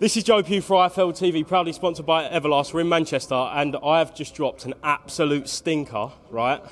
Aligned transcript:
This 0.00 0.16
is 0.16 0.24
Joe 0.24 0.42
Pugh 0.42 0.62
for 0.62 0.88
IFL 0.88 1.12
TV, 1.12 1.46
proudly 1.46 1.74
sponsored 1.74 2.06
by 2.06 2.26
Everlast. 2.26 2.72
We're 2.72 2.80
in 2.80 2.88
Manchester, 2.88 3.34
and 3.34 3.76
I 3.84 3.98
have 3.98 4.14
just 4.14 4.34
dropped 4.34 4.64
an 4.64 4.72
absolute 4.82 5.46
stinker, 5.46 6.10
right? 6.30 6.62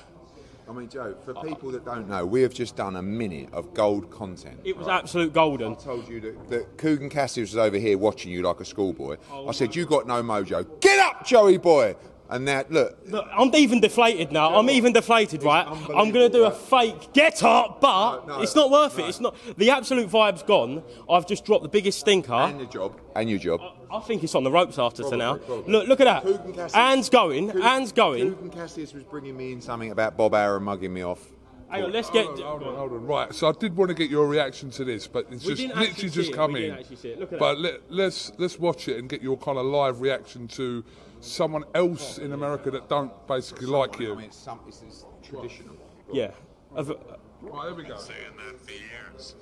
I 0.66 0.73
mean, 0.73 0.88
Joe, 0.88 1.14
for 1.27 1.34
people 1.34 1.70
that 1.73 1.84
don't 1.84 2.09
know, 2.09 2.24
we 2.24 2.41
have 2.41 2.54
just 2.54 2.74
done 2.74 2.96
a 2.96 3.02
minute 3.02 3.51
of 3.52 3.74
gold 3.74 4.10
content. 4.10 4.59
It 4.64 4.74
was 4.78 4.87
right? 4.87 5.02
absolute 5.02 5.34
golden. 5.34 5.73
I 5.73 5.74
told 5.74 6.09
you 6.09 6.20
that, 6.20 6.48
that 6.48 6.78
Kugan 6.78 7.10
Cassius 7.10 7.51
was 7.51 7.59
over 7.59 7.77
here 7.77 7.98
watching 7.98 8.32
you 8.32 8.41
like 8.41 8.60
a 8.60 8.64
schoolboy. 8.64 9.18
Oh, 9.30 9.46
I 9.46 9.52
said, 9.52 9.76
You 9.76 9.84
got 9.84 10.06
no 10.06 10.23
mojo. 10.23 10.80
Get 10.80 10.98
up, 10.98 11.26
Joey 11.26 11.59
boy! 11.59 11.96
And 12.30 12.46
that 12.46 12.70
look, 12.70 12.98
Look, 13.06 13.27
I'm 13.32 13.55
even 13.55 13.80
deflated 13.80 14.32
now. 14.32 14.55
I'm 14.55 14.68
even 14.68 14.92
deflated, 14.92 15.42
right? 15.42 15.66
I'm 15.66 16.10
going 16.10 16.12
to 16.12 16.28
do 16.28 16.45
a 16.45 16.51
fake 16.51 17.14
get 17.14 17.42
up, 17.42 17.80
but 17.80 18.27
No, 18.27 18.37
no, 18.37 18.42
it's 18.42 18.54
not 18.54 18.70
worth 18.70 18.98
no. 18.98 19.04
it. 19.04 19.09
It's 19.09 19.20
not. 19.20 19.34
The 19.56 19.70
absolute 19.70 20.10
vibe's 20.10 20.42
gone. 20.42 20.82
I've 21.09 21.27
just 21.27 21.46
dropped 21.46 21.62
the 21.62 21.70
biggest 21.70 22.01
stinker. 22.01 22.34
and 22.34 22.60
your 22.60 22.68
job, 22.68 23.01
and 23.16 23.30
your 23.30 23.38
job. 23.38 23.60
I 23.91 24.01
think 24.01 24.23
it's 24.24 24.34
on 24.34 24.45
the 24.45 24.51
ropes 24.51 24.78
after 24.78 25.02
to 25.04 25.09
Probably, 25.09 25.18
now. 25.18 25.37
probably. 25.38 25.73
Look, 25.73 25.88
look 25.88 26.01
at 26.02 26.23
Kugan 26.23 26.46
that. 26.49 26.54
Cassius- 26.56 26.73
Hands 26.74 27.09
going, 27.09 27.51
Kugan- 27.51 27.62
hands 27.62 27.93
going. 27.93 28.34
Kugan 28.34 28.52
Cassius 28.52 28.93
was 28.93 29.04
bringing 29.04 29.34
me 29.34 29.52
in 29.52 29.62
something 29.62 29.90
about 29.90 30.18
Bob 30.18 30.34
Arum 30.34 30.65
mugging 30.65 30.93
me 30.93 31.02
off. 31.02 31.24
Hang 31.71 31.84
on, 31.84 31.93
let's 31.93 32.10
get. 32.10 32.26
Hold 32.26 32.40
on, 32.40 32.45
hold 32.46 32.62
on, 32.62 32.74
hold 32.76 32.93
on. 32.93 33.06
Right, 33.06 33.34
so 33.34 33.49
I 33.49 33.52
did 33.52 33.74
want 33.74 33.88
to 33.88 33.95
get 33.95 34.10
your 34.10 34.26
reaction 34.26 34.71
to 34.73 34.84
this, 34.84 35.06
but 35.06 35.26
it's 35.30 35.45
We 35.45 35.51
just 35.54 35.62
didn't 35.62 35.71
actually 35.79 35.87
literally 35.88 36.09
see 36.10 36.15
just 36.15 36.30
it, 36.30 36.34
come 36.34 36.52
we 36.52 36.59
in. 36.60 36.65
didn't 36.66 36.80
actually 36.80 36.96
see 36.96 37.09
it. 37.09 37.21
Look 37.21 37.32
at 37.32 37.38
but 37.38 37.54
that. 37.54 37.60
let, 37.60 37.80
let's 37.90 38.32
let's 38.38 38.59
watch 38.59 38.88
it 38.88 38.99
and 38.99 39.09
get 39.09 39.23
your 39.23 39.38
kind 39.38 39.56
of 39.59 39.65
live 39.66 40.01
reaction 40.02 40.46
to 40.49 40.84
someone 41.21 41.65
else 41.74 42.19
in 42.19 42.33
America 42.33 42.71
that 42.71 42.88
don't 42.88 43.13
basically 43.27 43.66
like 43.66 43.99
you. 43.99 44.07
I 44.07 44.11
you. 44.11 44.16
mean, 44.16 44.24
it's, 44.27 44.37
some, 44.37 44.61
it's, 44.66 44.83
it's 44.87 45.05
traditional. 45.23 45.74
Yeah. 46.13 46.30
Of- 46.74 46.93
Right, 47.41 47.66
here 47.69 47.74
we 47.77 47.85
go. 47.85 47.97
saying 47.99 48.19
that 48.37 48.61
for 48.61 48.73
years. 48.73 49.37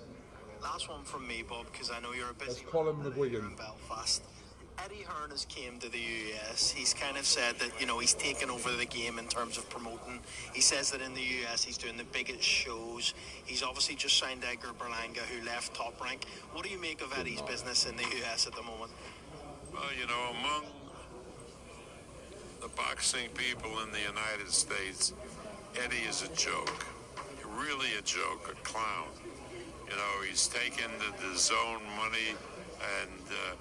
Last 0.63 0.89
one 0.91 1.03
from 1.05 1.27
me, 1.27 1.43
Bob, 1.49 1.65
because 1.73 1.91
I 1.91 1.99
know 2.01 2.13
you're 2.13 2.29
a 2.31 2.35
busy 2.35 2.61
That's 2.61 2.71
Colin 2.71 2.99
man 2.99 3.07
over 3.07 3.25
here 3.25 3.41
McGuigan. 3.41 3.51
in 3.53 3.57
Belfast. 3.57 4.23
Eddie 4.85 5.05
Hearn 5.09 5.31
has 5.31 5.47
came 5.47 5.79
to 5.79 5.89
the 5.89 5.99
US. 5.99 6.71
He's 6.71 6.93
kind 6.93 7.17
of 7.17 7.25
said 7.25 7.59
that 7.61 7.71
you 7.81 7.87
know 7.87 7.99
he's 7.99 8.13
taken 8.13 8.51
over 8.51 8.71
the 8.73 8.85
game 8.85 9.19
in 9.19 9.27
terms 9.29 9.57
of 9.57 9.67
promoting. 9.71 10.21
He 10.53 10.61
says 10.61 10.91
that 10.91 11.01
in 11.01 11.15
the 11.15 11.23
US 11.47 11.65
he's 11.65 11.79
doing 11.79 11.97
the 11.97 12.05
biggest 12.05 12.43
shows. 12.43 13.15
He's 13.47 13.63
obviously 13.63 13.95
just 13.95 14.19
signed 14.19 14.45
Edgar 14.45 14.73
Berlanga, 14.79 15.21
who 15.21 15.43
left 15.47 15.73
Top 15.75 15.99
Rank. 16.05 16.27
What 16.53 16.65
do 16.65 16.71
you 16.71 16.79
make 16.79 17.01
of 17.01 17.17
Eddie's 17.19 17.41
business 17.41 17.87
in 17.87 17.97
the 17.97 18.05
US 18.27 18.47
at 18.47 18.55
the 18.55 18.63
moment? 18.63 18.91
Well, 19.73 19.85
you 19.99 20.07
know, 20.07 20.33
among 20.39 20.65
the 22.67 22.77
boxing 22.77 23.28
people 23.34 23.70
in 23.84 23.92
the 23.92 24.00
United 24.00 24.50
States, 24.50 25.12
Eddie 25.84 26.05
is 26.09 26.22
a 26.22 26.34
joke. 26.34 26.84
Really 27.45 27.95
a 27.98 28.03
joke, 28.03 28.50
a 28.50 28.56
clown. 28.67 29.08
You 29.89 29.97
know, 29.97 30.27
he's 30.28 30.48
taken 30.48 30.91
the, 30.98 31.17
DAZN 31.23 31.81
money 31.97 32.34
and 32.98 33.23
uh, 33.31 33.55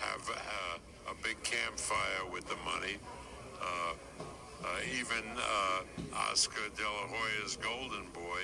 have 0.00 0.28
uh, 0.28 1.10
a 1.10 1.14
big 1.22 1.42
campfire 1.42 2.26
with 2.30 2.46
the 2.48 2.56
money. 2.56 2.96
Uh, 3.62 3.94
uh, 4.62 4.66
even 4.98 5.24
uh, 5.36 6.18
Oscar 6.30 6.68
De 6.76 6.82
La 6.82 7.06
Hoya's 7.08 7.56
Golden 7.56 8.06
Boy 8.12 8.42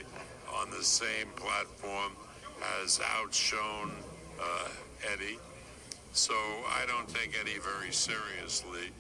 on 0.55 0.71
the 0.71 0.83
same 0.83 1.29
platform 1.37 2.13
has 2.61 3.01
outshone 3.19 3.93
uh, 4.41 4.69
Eddie. 5.13 5.39
So 6.13 6.35
I 6.35 6.87
don't 6.87 7.09
take 7.09 7.39
Eddie 7.39 7.59
very 7.59 7.93
seriously. 7.93 8.93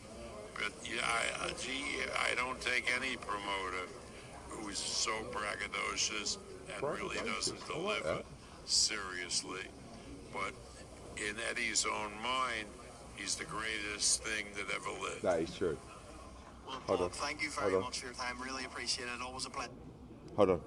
But 0.58 0.72
yeah, 0.84 1.00
I, 1.04 1.46
uh, 1.46 1.50
gee, 1.60 1.84
I 2.30 2.34
don't 2.34 2.60
take 2.60 2.90
any 2.96 3.16
promoter 3.16 3.86
who's 4.48 4.78
so 4.78 5.12
braggadocious 5.30 6.38
and 6.74 6.82
really 6.82 7.16
doesn't 7.18 7.58
Braggadocious, 7.60 7.76
I 7.76 7.82
like 7.82 8.02
deliver 8.02 8.22
seriously. 8.64 9.62
But 10.32 10.52
in 11.16 11.36
Eddie's 11.50 11.86
own 11.86 12.12
mind, 12.22 12.66
he's 13.16 13.34
the 13.36 13.44
greatest 13.44 14.22
thing 14.22 14.46
that 14.56 14.64
ever 14.74 14.90
lived. 15.02 15.22
That 15.22 15.40
is 15.40 15.54
true. 15.54 15.76
Well, 16.66 16.80
Hold 16.86 16.98
Bob, 16.98 17.04
on. 17.06 17.10
thank 17.10 17.42
you 17.42 17.50
very 17.50 17.70
Hold 17.70 17.82
on. 17.82 17.88
much 17.88 18.00
for 18.00 18.06
your 18.06 18.14
time. 18.14 18.36
Really 18.42 18.64
appreciate 18.64 19.04
it. 19.06 19.22
Always 19.24 19.46
a 19.46 19.50
pleasure. 19.50 19.70
Hold 20.36 20.50
on. 20.50 20.60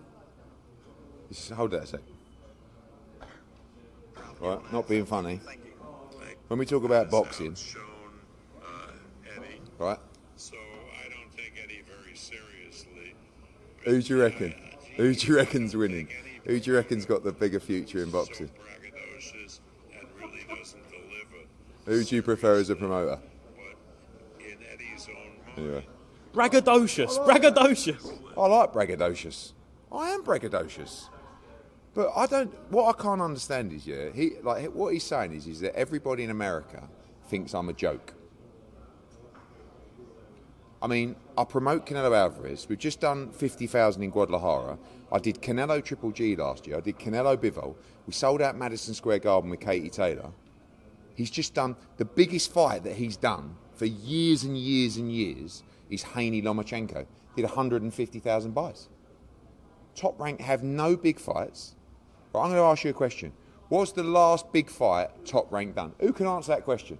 Just 1.29 1.51
hold 1.51 1.71
that 1.71 1.83
a 1.83 1.87
sec. 1.87 1.99
Right, 4.39 4.71
not 4.71 4.87
being 4.87 5.05
funny. 5.05 5.39
Thank 5.45 5.65
you. 5.65 5.71
When 6.47 6.57
we 6.59 6.65
talk 6.65 6.83
about 6.83 7.05
Has 7.05 7.11
boxing, 7.11 7.51
outshone, 7.51 7.81
Eddie. 7.81 7.88
Right? 9.79 9.97
So 10.35 10.55
I 10.55 11.09
don't 11.09 11.35
take 11.35 11.53
Eddie 11.63 11.83
very 11.87 12.15
seriously. 12.15 13.15
Who 13.85 14.01
do 14.01 14.13
you 14.13 14.21
reckon? 14.21 14.53
Who 14.97 15.13
do 15.13 15.27
you 15.27 15.35
reckon's 15.37 15.75
winning? 15.75 16.09
Who 16.45 16.59
do 16.59 16.71
you 16.71 16.77
reckon's 16.77 17.05
got 17.05 17.23
the 17.23 17.31
bigger 17.31 17.59
future 17.59 18.03
in 18.03 18.11
boxing? 18.11 18.47
So 18.47 19.59
and 19.97 20.07
really 20.19 20.45
doesn't 20.47 20.83
deliver. 20.89 21.45
Who 21.85 22.03
do 22.03 22.15
you 22.15 22.21
prefer 22.21 22.55
as 22.55 22.69
a 22.69 22.75
promoter? 22.75 23.19
But 23.55 24.43
in 24.45 24.57
Eddie's 24.71 25.07
own 25.09 25.55
mind, 25.55 25.57
Anyway, 25.57 25.85
braggadocious, 26.33 27.17
braggadocious. 27.25 28.19
I 28.37 28.47
like 28.47 28.73
braggadocious. 28.73 29.53
I 29.91 30.09
am 30.11 30.23
braggadocious. 30.23 31.09
But 31.93 32.11
I 32.15 32.27
don't. 32.27 32.53
What 32.71 32.95
I 32.95 33.01
can't 33.01 33.21
understand 33.21 33.73
is, 33.73 33.87
yeah, 33.87 34.09
he 34.13 34.31
like 34.43 34.67
what 34.73 34.93
he's 34.93 35.03
saying 35.03 35.33
is, 35.33 35.47
is 35.47 35.59
that 35.61 35.75
everybody 35.75 36.23
in 36.23 36.29
America 36.29 36.87
thinks 37.27 37.53
I'm 37.53 37.69
a 37.69 37.73
joke. 37.73 38.13
I 40.81 40.87
mean, 40.87 41.15
I 41.37 41.43
promote 41.43 41.85
Canelo 41.85 42.15
Alvarez. 42.15 42.67
We've 42.69 42.77
just 42.77 43.01
done 43.01 43.31
50,000 43.31 44.01
in 44.01 44.09
Guadalajara. 44.11 44.77
I 45.11 45.19
did 45.19 45.41
Canelo 45.41 45.83
Triple 45.83 46.11
G 46.11 46.35
last 46.35 46.67
year. 46.67 46.77
I 46.77 46.79
did 46.79 46.97
Canelo 46.97 47.35
Bivol. 47.35 47.75
We 48.07 48.13
sold 48.13 48.41
out 48.41 48.57
Madison 48.57 48.93
Square 48.93 49.19
Garden 49.19 49.49
with 49.49 49.59
Katie 49.59 49.89
Taylor. 49.89 50.31
He's 51.15 51.29
just 51.29 51.53
done 51.53 51.75
the 51.97 52.05
biggest 52.05 52.53
fight 52.53 52.83
that 52.85 52.95
he's 52.95 53.17
done 53.17 53.55
for 53.75 53.85
years 53.85 54.43
and 54.43 54.57
years 54.57 54.95
and 54.95 55.11
years 55.11 55.63
is 55.89 56.03
Haney 56.03 56.41
Lomachenko. 56.41 57.05
Did 57.35 57.43
150,000 57.43 58.51
buys. 58.53 58.87
Top 59.95 60.17
rank 60.19 60.39
have 60.39 60.63
no 60.63 60.95
big 60.95 61.19
fights. 61.19 61.75
But 62.31 62.39
I'm 62.39 62.51
going 62.51 62.61
to 62.61 62.63
ask 62.63 62.85
you 62.85 62.91
a 62.91 62.93
question. 62.93 63.33
What's 63.67 63.91
the 63.91 64.03
last 64.03 64.51
big 64.53 64.69
fight 64.69 65.09
top 65.25 65.51
rank 65.51 65.75
done? 65.75 65.93
Who 65.99 66.13
can 66.13 66.25
answer 66.25 66.53
that 66.53 66.63
question? 66.63 66.97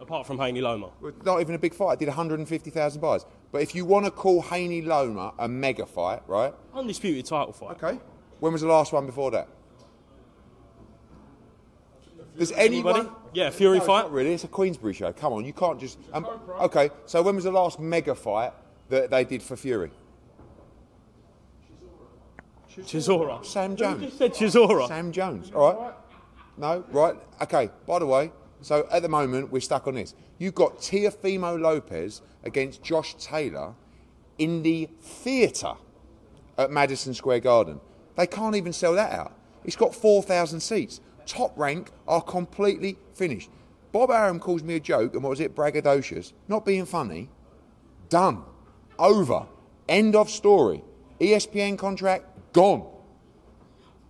Apart 0.00 0.26
from 0.26 0.38
Haney 0.38 0.60
Loma. 0.62 0.90
Well, 1.00 1.12
Not 1.24 1.40
even 1.40 1.54
a 1.54 1.58
big 1.58 1.74
fight. 1.74 1.98
Did 1.98 2.08
150,000 2.08 3.00
buys. 3.00 3.26
But 3.52 3.62
if 3.62 3.74
you 3.74 3.84
want 3.84 4.06
to 4.06 4.10
call 4.10 4.40
Haney 4.42 4.80
Loma 4.82 5.34
a 5.38 5.46
mega 5.46 5.84
fight, 5.84 6.22
right? 6.26 6.54
Undisputed 6.74 7.26
title 7.26 7.52
fight. 7.52 7.82
Okay. 7.82 7.98
When 8.40 8.52
was 8.52 8.62
the 8.62 8.68
last 8.68 8.92
one 8.92 9.04
before 9.06 9.30
that? 9.32 9.48
Does 12.38 12.52
anyone? 12.52 12.94
Anybody? 12.96 13.16
Yeah, 13.34 13.50
Fury 13.50 13.78
No, 13.78 13.84
fight. 13.84 14.02
not 14.02 14.12
really. 14.12 14.32
It's 14.32 14.44
a 14.44 14.48
Queensberry 14.48 14.94
show. 14.94 15.12
Come 15.12 15.34
on, 15.34 15.44
you 15.44 15.52
can't 15.52 15.78
just. 15.78 15.98
Um, 16.14 16.26
okay, 16.60 16.88
so 17.04 17.20
when 17.22 17.34
was 17.34 17.44
the 17.44 17.50
last 17.52 17.78
mega 17.78 18.14
fight 18.14 18.52
that 18.88 19.10
they 19.10 19.24
did 19.24 19.42
for 19.42 19.56
Fury? 19.56 19.90
Chisora. 22.74 23.44
Sam 23.44 23.72
You 23.72 23.76
Jones. 23.76 24.02
just 24.04 24.16
said 24.18 24.32
Chisora. 24.32 24.88
Sam 24.88 25.12
Jones. 25.12 25.50
All 25.54 25.74
right. 25.74 25.94
No, 26.56 26.84
right. 26.92 27.14
Okay. 27.42 27.68
By 27.86 27.98
the 27.98 28.06
way, 28.06 28.32
so 28.62 28.86
at 28.90 29.02
the 29.02 29.08
moment 29.08 29.50
we're 29.50 29.60
stuck 29.60 29.86
on 29.86 29.94
this. 29.94 30.14
You've 30.38 30.54
got 30.54 30.78
Teofimo 30.78 31.60
Lopez 31.60 32.22
against 32.44 32.82
Josh 32.82 33.14
Taylor 33.14 33.74
in 34.38 34.62
the 34.62 34.88
theatre 35.00 35.74
at 36.56 36.70
Madison 36.70 37.14
Square 37.14 37.40
Garden. 37.40 37.80
They 38.16 38.26
can't 38.26 38.56
even 38.56 38.72
sell 38.72 38.94
that 38.94 39.12
out. 39.12 39.32
It's 39.64 39.76
got 39.76 39.94
4,000 39.94 40.60
seats. 40.60 41.00
Top 41.26 41.56
rank 41.58 41.90
are 42.08 42.22
completely 42.22 42.96
finished. 43.14 43.50
Bob 43.92 44.10
Arum 44.10 44.38
calls 44.38 44.62
me 44.62 44.76
a 44.76 44.80
joke, 44.80 45.14
and 45.14 45.22
what 45.22 45.30
was 45.30 45.40
it? 45.40 45.54
Braggadocious. 45.54 46.32
Not 46.48 46.64
being 46.64 46.86
funny. 46.86 47.28
Done. 48.08 48.42
Over. 48.98 49.46
End 49.88 50.14
of 50.14 50.30
story. 50.30 50.82
ESPN 51.20 51.76
contract 51.76 52.52
gone. 52.52 52.86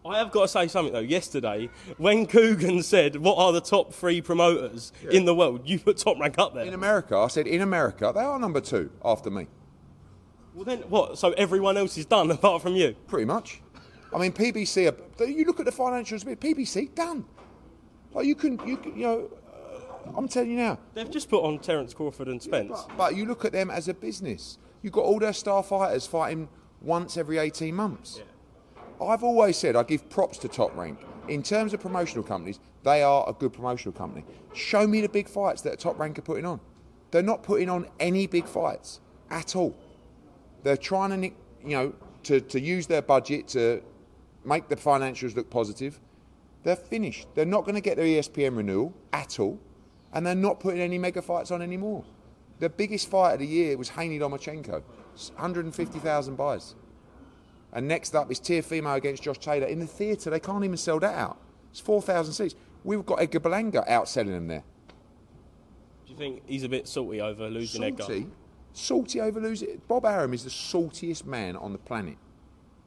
I 0.04 0.18
have 0.18 0.30
got 0.30 0.42
to 0.42 0.48
say 0.48 0.68
something 0.68 0.92
though. 0.92 1.00
Yesterday, 1.00 1.68
when 1.98 2.26
Kugan 2.26 2.82
said, 2.82 3.16
"What 3.16 3.36
are 3.36 3.52
the 3.52 3.60
top 3.60 3.92
three 3.92 4.22
promoters 4.22 4.92
in 5.10 5.24
the 5.26 5.34
world?" 5.34 5.62
You 5.68 5.78
put 5.78 5.98
Top 5.98 6.18
Rank 6.18 6.38
up 6.38 6.54
there. 6.54 6.64
In 6.64 6.74
America, 6.74 7.16
I 7.16 7.28
said 7.28 7.46
in 7.46 7.60
America, 7.60 8.10
they 8.14 8.22
are 8.22 8.38
number 8.38 8.60
two 8.60 8.90
after 9.04 9.30
me. 9.30 9.46
well, 10.54 10.64
then 10.64 10.78
what? 10.88 11.18
So 11.18 11.32
everyone 11.32 11.76
else 11.76 11.98
is 11.98 12.06
done 12.06 12.30
apart 12.38 12.62
from 12.62 12.76
you. 12.76 12.94
Pretty 13.08 13.26
much. 13.26 13.60
I 14.12 14.18
mean, 14.18 14.32
PBC, 14.32 14.92
are, 15.20 15.24
you 15.24 15.44
look 15.44 15.60
at 15.60 15.66
the 15.66 15.72
financials, 15.72 16.24
PBC, 16.24 16.94
done. 16.94 17.24
Like 18.12 18.26
you 18.26 18.34
can, 18.34 18.58
you 18.66 18.76
can, 18.76 18.96
you 18.96 19.02
know, 19.06 19.30
uh, 19.46 20.16
I'm 20.16 20.26
telling 20.26 20.50
you 20.50 20.56
now. 20.56 20.78
They've 20.94 21.10
just 21.10 21.28
put 21.30 21.44
on 21.44 21.60
Terence 21.60 21.94
Crawford 21.94 22.26
and 22.26 22.42
Spence. 22.42 22.70
But, 22.88 22.96
but 22.96 23.16
you 23.16 23.24
look 23.24 23.44
at 23.44 23.52
them 23.52 23.70
as 23.70 23.86
a 23.86 23.94
business. 23.94 24.58
You've 24.82 24.92
got 24.94 25.04
all 25.04 25.20
their 25.20 25.32
star 25.32 25.62
fighters 25.62 26.08
fighting 26.08 26.48
once 26.80 27.16
every 27.16 27.38
18 27.38 27.72
months. 27.72 28.20
I've 29.00 29.22
always 29.22 29.56
said 29.56 29.76
I 29.76 29.82
give 29.82 30.08
props 30.10 30.38
to 30.38 30.48
Top 30.48 30.76
Rank. 30.76 30.98
In 31.28 31.42
terms 31.42 31.72
of 31.72 31.80
promotional 31.80 32.24
companies, 32.24 32.58
they 32.82 33.02
are 33.02 33.28
a 33.28 33.32
good 33.32 33.52
promotional 33.52 33.92
company. 33.92 34.24
Show 34.52 34.86
me 34.86 35.00
the 35.00 35.08
big 35.08 35.28
fights 35.28 35.62
that 35.62 35.78
Top 35.78 35.98
Rank 35.98 36.18
are 36.18 36.22
putting 36.22 36.44
on. 36.44 36.60
They're 37.10 37.22
not 37.22 37.42
putting 37.42 37.68
on 37.68 37.86
any 37.98 38.26
big 38.26 38.46
fights 38.46 39.00
at 39.30 39.56
all. 39.56 39.76
They're 40.62 40.76
trying 40.76 41.20
to, 41.20 41.28
you 41.68 41.76
know, 41.76 41.94
to, 42.24 42.40
to 42.40 42.60
use 42.60 42.86
their 42.86 43.02
budget 43.02 43.48
to 43.48 43.82
make 44.44 44.68
the 44.68 44.76
financials 44.76 45.34
look 45.36 45.50
positive. 45.50 46.00
They're 46.62 46.76
finished. 46.76 47.26
They're 47.34 47.44
not 47.44 47.62
going 47.62 47.74
to 47.74 47.80
get 47.80 47.96
their 47.96 48.06
ESPN 48.06 48.56
renewal 48.56 48.94
at 49.12 49.40
all, 49.40 49.58
and 50.12 50.26
they're 50.26 50.34
not 50.34 50.60
putting 50.60 50.80
any 50.80 50.98
mega 50.98 51.22
fights 51.22 51.50
on 51.50 51.62
anymore. 51.62 52.04
The 52.58 52.68
biggest 52.68 53.08
fight 53.08 53.34
of 53.34 53.38
the 53.40 53.46
year 53.46 53.76
was 53.78 53.88
Haney 53.88 54.18
Lomachenko, 54.18 54.82
150,000 55.36 56.36
buys. 56.36 56.74
And 57.72 57.86
next 57.86 58.14
up 58.14 58.30
is 58.30 58.40
Teofimo 58.40 58.96
against 58.96 59.22
Josh 59.22 59.38
Taylor 59.38 59.66
in 59.66 59.78
the 59.78 59.86
theatre. 59.86 60.30
They 60.30 60.40
can't 60.40 60.64
even 60.64 60.76
sell 60.76 60.98
that 61.00 61.14
out. 61.14 61.38
It's 61.70 61.80
4,000 61.80 62.32
seats. 62.32 62.54
We've 62.82 63.04
got 63.06 63.20
Edgar 63.20 63.40
Berlanga 63.40 63.86
outselling 63.88 64.32
them 64.32 64.48
there. 64.48 64.64
Do 66.06 66.12
you 66.12 66.18
think 66.18 66.42
he's 66.46 66.64
a 66.64 66.68
bit 66.68 66.88
salty 66.88 67.20
over 67.20 67.48
losing 67.48 67.84
Edgar? 67.84 68.02
Salty, 68.02 68.26
salty 68.72 69.20
over 69.20 69.40
losing. 69.40 69.80
Bob 69.86 70.04
Arum 70.04 70.34
is 70.34 70.44
the 70.44 70.50
saltiest 70.50 71.26
man 71.26 71.56
on 71.56 71.72
the 71.72 71.78
planet. 71.78 72.16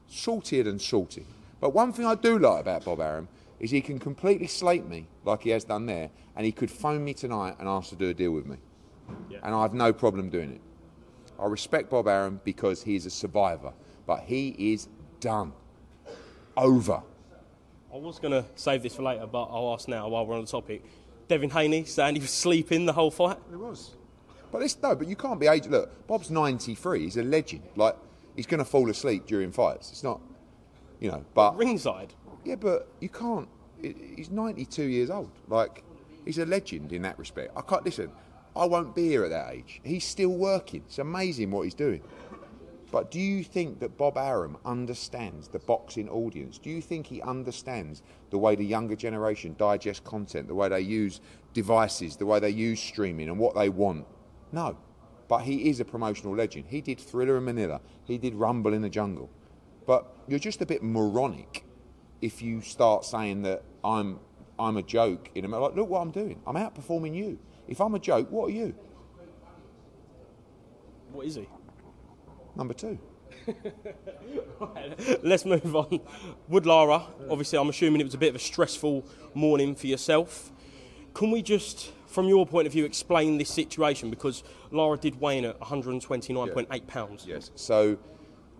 Saltier 0.07 0.63
than 0.63 0.79
salty. 0.79 1.25
But 1.61 1.73
one 1.73 1.93
thing 1.93 2.05
I 2.05 2.15
do 2.15 2.37
like 2.37 2.59
about 2.59 2.83
Bob 2.83 2.99
Arum 2.99 3.29
is 3.59 3.71
he 3.71 3.79
can 3.79 3.97
completely 3.97 4.47
slate 4.47 4.85
me 4.85 5.07
like 5.23 5.43
he 5.43 5.51
has 5.51 5.63
done 5.63 5.85
there, 5.85 6.09
and 6.35 6.45
he 6.45 6.51
could 6.51 6.69
phone 6.69 7.05
me 7.05 7.13
tonight 7.13 7.55
and 7.59 7.69
ask 7.69 7.89
to 7.89 7.95
do 7.95 8.09
a 8.09 8.13
deal 8.13 8.31
with 8.31 8.45
me. 8.45 8.57
And 9.41 9.55
I 9.55 9.61
have 9.61 9.73
no 9.73 9.93
problem 9.93 10.29
doing 10.29 10.51
it. 10.51 10.61
I 11.39 11.45
respect 11.45 11.89
Bob 11.89 12.07
Arum 12.07 12.41
because 12.43 12.83
he 12.83 12.95
is 12.95 13.05
a 13.05 13.09
survivor, 13.09 13.71
but 14.05 14.21
he 14.21 14.49
is 14.73 14.87
done. 15.19 15.53
Over. 16.55 17.01
I 17.93 17.97
was 17.97 18.19
going 18.19 18.31
to 18.31 18.45
save 18.55 18.83
this 18.83 18.95
for 18.95 19.03
later, 19.03 19.25
but 19.25 19.43
I'll 19.43 19.73
ask 19.73 19.87
now 19.87 20.07
while 20.07 20.25
we're 20.25 20.35
on 20.35 20.45
the 20.45 20.51
topic. 20.51 20.83
Devin 21.27 21.49
Haney 21.51 21.85
saying 21.85 22.15
he 22.15 22.21
was 22.21 22.31
sleeping 22.31 22.85
the 22.85 22.93
whole 22.93 23.11
fight. 23.11 23.37
It 23.51 23.55
was. 23.55 23.91
But 24.51 24.61
it's 24.61 24.77
no, 24.81 24.95
but 24.95 25.07
you 25.07 25.15
can't 25.15 25.39
be 25.39 25.47
age. 25.47 25.65
Look, 25.67 26.05
Bob's 26.05 26.29
93. 26.29 27.03
He's 27.03 27.17
a 27.17 27.23
legend. 27.23 27.63
Like 27.75 27.95
he's 28.35 28.45
going 28.45 28.59
to 28.59 28.65
fall 28.65 28.89
asleep 28.89 29.25
during 29.25 29.51
fights. 29.51 29.91
It's 29.91 30.03
not, 30.03 30.21
you 30.99 31.09
know. 31.09 31.25
But 31.33 31.57
Ringside. 31.57 32.13
yeah, 32.43 32.55
but 32.55 32.87
you 32.99 33.09
can't. 33.09 33.47
He's 33.81 34.29
92 34.29 34.83
years 34.83 35.09
old. 35.09 35.31
Like 35.47 35.83
he's 36.23 36.37
a 36.37 36.45
legend 36.45 36.93
in 36.93 37.01
that 37.01 37.17
respect. 37.17 37.51
I 37.57 37.61
can't 37.61 37.83
listen. 37.83 38.11
I 38.55 38.65
won't 38.65 38.93
be 38.93 39.07
here 39.07 39.23
at 39.23 39.31
that 39.31 39.53
age. 39.53 39.81
He's 39.83 40.03
still 40.05 40.29
working. 40.29 40.83
It's 40.85 40.99
amazing 40.99 41.49
what 41.49 41.63
he's 41.63 41.73
doing. 41.73 42.01
But 42.93 43.09
do 43.09 43.19
you 43.19 43.43
think 43.43 43.79
that 43.79 43.97
Bob 43.97 44.19
Arum 44.19 44.55
understands 44.65 45.47
the 45.47 45.57
boxing 45.57 46.07
audience? 46.07 46.59
Do 46.59 46.69
you 46.69 46.79
think 46.79 47.07
he 47.07 47.23
understands 47.23 48.03
the 48.29 48.37
way 48.37 48.55
the 48.55 48.63
younger 48.63 48.95
generation 48.95 49.55
digest 49.57 50.03
content, 50.03 50.47
the 50.47 50.53
way 50.53 50.69
they 50.69 50.81
use 50.81 51.19
devices, 51.53 52.17
the 52.17 52.27
way 52.27 52.39
they 52.39 52.51
use 52.51 52.79
streaming, 52.79 53.29
and 53.29 53.39
what 53.39 53.55
they 53.55 53.67
want? 53.67 54.05
No. 54.51 54.77
But 55.27 55.39
he 55.39 55.69
is 55.69 55.79
a 55.79 55.85
promotional 55.85 56.35
legend. 56.35 56.65
He 56.67 56.81
did 56.81 56.99
Thriller 56.99 57.37
in 57.37 57.45
Manila, 57.45 57.81
he 58.03 58.19
did 58.19 58.35
Rumble 58.35 58.73
in 58.73 58.83
the 58.83 58.89
Jungle. 58.89 59.31
But 59.87 60.05
you're 60.27 60.37
just 60.37 60.61
a 60.61 60.65
bit 60.67 60.83
moronic 60.83 61.65
if 62.21 62.43
you 62.43 62.61
start 62.61 63.05
saying 63.05 63.41
that 63.41 63.63
I'm, 63.83 64.19
I'm 64.59 64.77
a 64.77 64.83
joke. 64.83 65.31
In 65.33 65.45
a, 65.45 65.47
like, 65.47 65.75
look 65.75 65.89
what 65.89 66.01
I'm 66.01 66.11
doing. 66.11 66.39
I'm 66.45 66.57
outperforming 66.57 67.15
you. 67.15 67.39
If 67.67 67.81
I'm 67.81 67.95
a 67.95 67.99
joke, 67.99 68.29
what 68.29 68.49
are 68.49 68.53
you? 68.53 68.75
What 71.11 71.25
is 71.25 71.33
he? 71.33 71.47
Number 72.55 72.73
two. 72.73 72.99
Let's 75.23 75.45
move 75.45 75.75
on. 75.75 75.99
Wood 76.47 76.65
Lara, 76.65 77.03
obviously, 77.29 77.57
I'm 77.57 77.69
assuming 77.69 78.01
it 78.01 78.05
was 78.05 78.13
a 78.13 78.17
bit 78.17 78.29
of 78.29 78.35
a 78.35 78.39
stressful 78.39 79.05
morning 79.33 79.75
for 79.75 79.87
yourself. 79.87 80.51
Can 81.13 81.31
we 81.31 81.41
just, 81.41 81.91
from 82.07 82.27
your 82.27 82.45
point 82.45 82.67
of 82.67 82.73
view, 82.73 82.85
explain 82.85 83.37
this 83.37 83.49
situation? 83.49 84.09
Because 84.09 84.43
Lara 84.71 84.97
did 84.97 85.19
weigh 85.19 85.39
in 85.39 85.45
at 85.45 85.59
129.8 85.59 86.87
pounds. 86.87 87.25
Yes. 87.27 87.51
So 87.55 87.97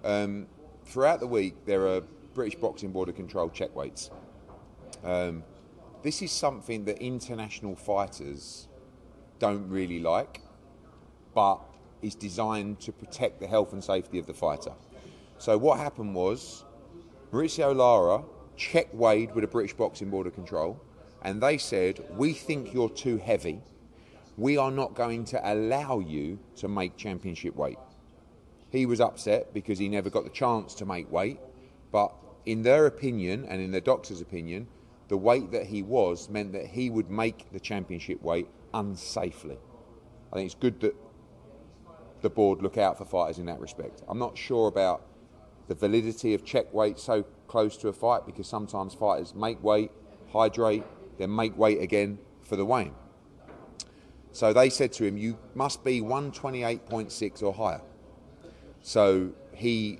um, 0.04 0.48
throughout 0.86 1.20
the 1.20 1.28
week, 1.28 1.66
there 1.66 1.88
are 1.88 2.02
British 2.34 2.60
Boxing 2.60 2.92
Board 2.92 3.10
of 3.10 3.16
Control 3.16 3.50
check 3.50 3.76
weights. 3.76 4.10
Um, 5.04 5.44
this 6.02 6.22
is 6.22 6.32
something 6.32 6.86
that 6.86 6.98
international 7.00 7.76
fighters 7.76 8.68
don't 9.40 9.70
really 9.70 10.00
like, 10.00 10.42
but 11.34 11.60
is 12.04 12.16
designed 12.16 12.80
to 12.82 12.92
protect 12.92 13.40
the 13.40 13.48
health 13.48 13.74
and 13.74 13.84
safety 13.84 14.20
of 14.20 14.28
the 14.28 14.34
fighter. 14.34 14.74
So 15.38 15.58
what 15.58 15.80
happened 15.80 16.14
was 16.14 16.64
Mauricio 17.32 17.76
Lara 17.76 18.24
checked 18.56 18.94
Wade 18.94 19.34
with 19.34 19.44
the 19.44 19.48
British 19.48 19.74
Boxing 19.74 20.10
Board 20.10 20.28
of 20.28 20.36
Control, 20.36 20.80
and 21.24 21.42
they 21.42 21.58
said, 21.58 22.06
"We 22.16 22.34
think 22.34 22.74
you're 22.74 22.90
too 22.90 23.18
heavy. 23.18 23.62
We 24.38 24.58
are 24.58 24.72
not 24.72 24.94
going 24.94 25.26
to 25.26 25.54
allow 25.54 26.00
you 26.00 26.40
to 26.58 26.68
make 26.68 26.98
championship 26.98 27.56
weight." 27.56 27.80
He 28.70 28.86
was 28.86 29.00
upset 29.00 29.54
because 29.54 29.80
he 29.80 29.88
never 29.88 30.10
got 30.10 30.24
the 30.24 30.30
chance 30.30 30.74
to 30.76 30.86
make 30.86 31.12
weight, 31.12 31.40
but 31.92 32.14
in 32.46 32.64
their 32.64 32.86
opinion 32.86 33.46
and 33.46 33.62
in 33.62 33.72
the 33.72 33.82
doctor's 33.82 34.22
opinion, 34.22 34.68
the 35.08 35.18
weight 35.18 35.52
that 35.52 35.68
he 35.68 35.84
was 35.84 36.30
meant 36.30 36.52
that 36.54 36.66
he 36.66 36.90
would 36.90 37.10
make 37.10 37.52
the 37.52 37.60
championship 37.60 38.22
weight 38.22 38.48
unsafely. 38.74 39.58
I 40.32 40.36
think 40.36 40.46
it's 40.48 40.56
good 40.56 40.80
that 40.82 40.96
the 42.24 42.30
board 42.30 42.64
look 42.64 42.78
out 42.78 42.98
for 42.98 43.06
fighters 43.06 43.38
in 43.38 43.46
that 43.46 43.60
respect. 43.60 44.02
I'm 44.08 44.18
not 44.18 44.38
sure 44.38 44.68
about 44.68 45.06
the 45.68 45.76
validity 45.76 46.34
of 46.34 46.44
check 46.44 46.74
weight 46.74 46.98
so 46.98 47.24
close 47.48 47.78
to 47.78 47.90
a 47.90 47.94
fight 47.94 48.26
because 48.26 48.48
sometimes 48.48 48.94
fighters 48.96 49.36
make 49.36 49.62
weight, 49.62 49.92
hydrate, 50.32 50.84
then 51.20 51.36
make 51.36 51.56
weight 51.58 51.82
again 51.82 52.18
for 52.42 52.56
the 52.56 52.66
weigh-in. 52.66 52.94
So 54.32 54.52
they 54.52 54.70
said 54.70 54.92
to 54.94 55.06
him, 55.06 55.18
"You 55.18 55.38
must 55.54 55.84
be 55.84 56.02
128.6 56.02 57.44
or 57.44 57.54
higher." 57.54 57.82
So 58.82 59.34
he 59.54 60.00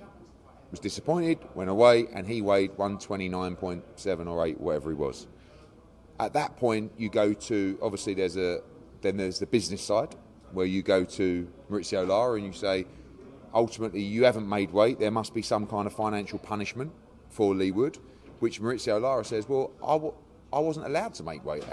was 0.70 0.80
disappointed, 0.80 1.38
went 1.54 1.70
away, 1.70 2.08
and 2.12 2.26
he 2.26 2.42
weighed 2.42 2.76
129.7 2.76 4.26
or 4.26 4.44
8, 4.44 4.60
whatever 4.60 4.90
he 4.90 4.96
was. 4.96 5.28
At 6.18 6.32
that 6.32 6.56
point, 6.56 6.92
you 6.96 7.10
go 7.10 7.32
to 7.32 7.78
obviously 7.80 8.14
there's 8.14 8.36
a 8.36 8.62
then 9.02 9.18
there's 9.18 9.38
the 9.38 9.46
business 9.46 9.82
side 9.82 10.16
where 10.54 10.66
you 10.66 10.82
go 10.82 11.04
to 11.04 11.48
Mauricio 11.70 12.06
Lara 12.06 12.36
and 12.36 12.46
you 12.46 12.52
say, 12.52 12.86
ultimately 13.52 14.02
you 14.02 14.24
haven't 14.24 14.48
made 14.48 14.72
weight. 14.72 14.98
There 14.98 15.10
must 15.10 15.34
be 15.34 15.42
some 15.42 15.66
kind 15.66 15.86
of 15.86 15.92
financial 15.92 16.38
punishment 16.38 16.92
for 17.28 17.54
Lee 17.54 17.70
Wood, 17.70 17.98
which 18.38 18.60
Mauricio 18.60 19.00
Lara 19.00 19.24
says, 19.24 19.48
well, 19.48 19.72
I 19.82 19.92
w- 19.92 20.14
I 20.52 20.60
wasn't 20.60 20.86
allowed 20.86 21.14
to 21.14 21.22
make 21.24 21.44
weight. 21.44 21.64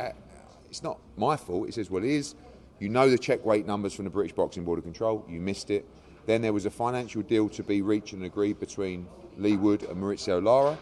It's 0.69 0.81
not 0.81 0.99
my 1.17 1.37
fault. 1.37 1.67
He 1.67 1.71
says, 1.71 1.89
well, 1.89 2.03
it 2.03 2.09
is. 2.09 2.35
You 2.79 2.89
know 2.89 3.09
the 3.09 3.17
check 3.17 3.45
weight 3.45 3.67
numbers 3.67 3.93
from 3.93 4.05
the 4.05 4.11
British 4.11 4.33
Boxing 4.33 4.65
Board 4.65 4.79
of 4.79 4.83
Control. 4.83 5.23
You 5.29 5.39
missed 5.39 5.69
it. 5.69 5.85
Then 6.25 6.41
there 6.41 6.53
was 6.53 6.65
a 6.65 6.71
financial 6.71 7.21
deal 7.21 7.47
to 7.49 7.61
be 7.61 7.83
reached 7.83 8.13
and 8.13 8.23
agreed 8.23 8.59
between 8.59 9.07
Lee 9.37 9.55
Wood 9.57 9.83
and 9.83 10.01
Mauricio 10.01 10.43
Lara. 10.43 10.77